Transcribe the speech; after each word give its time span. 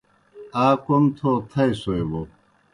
آ 0.63 0.65
کوْم 0.83 1.03
تھو 1.17 1.31
تھائے 1.49 1.71
سوئے 1.81 2.01
بوْ 2.09 2.21